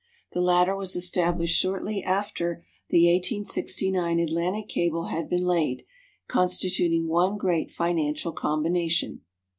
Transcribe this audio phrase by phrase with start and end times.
[0.31, 5.85] The latter was established shortly after the 1869 Atlantic cable had been laid,
[6.27, 9.21] constituting one great financial combination.